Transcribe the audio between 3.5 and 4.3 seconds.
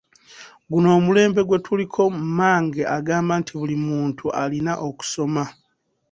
buli muntu